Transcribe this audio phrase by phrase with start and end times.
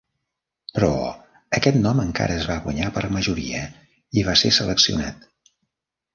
[0.77, 0.87] Però
[1.57, 3.61] aquest nom encara es va guanyar per majoria
[4.23, 5.31] i va ser seleccionat.